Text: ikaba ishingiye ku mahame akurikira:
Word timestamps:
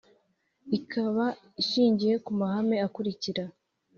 ikaba 0.77 1.25
ishingiye 1.61 2.15
ku 2.25 2.31
mahame 2.39 2.77
akurikira: 2.87 3.43